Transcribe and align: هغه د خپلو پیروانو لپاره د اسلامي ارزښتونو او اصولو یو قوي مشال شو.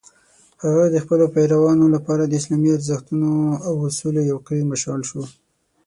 هغه 0.63 0.83
د 0.93 0.95
خپلو 1.03 1.25
پیروانو 1.35 1.85
لپاره 1.95 2.23
د 2.25 2.33
اسلامي 2.39 2.69
ارزښتونو 2.77 3.29
او 3.67 3.73
اصولو 3.89 4.21
یو 4.31 4.37
قوي 4.47 4.63
مشال 4.71 5.01
شو. 5.09 5.23